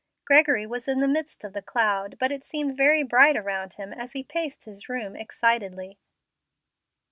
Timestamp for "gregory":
0.25-0.65